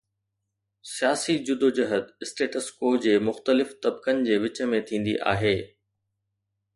[0.91, 5.53] سياسي جدوجهد status quo جي مختلف طبقن جي وچ ۾ ٿيندي آهي.